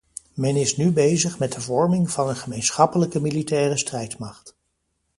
Men 0.33 0.55
is 0.55 0.77
nu 0.77 0.91
bezig 0.91 1.39
met 1.39 1.51
de 1.53 1.61
vorming 1.61 2.11
van 2.11 2.29
een 2.29 2.35
gemeenschappelijke 2.35 3.21
militaire 3.21 3.77
strijdmacht. 3.77 4.55